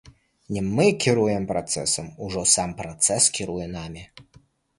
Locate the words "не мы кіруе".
0.55-1.35